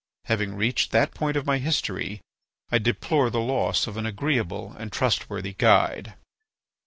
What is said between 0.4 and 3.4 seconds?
reached that point of my history, I deplore the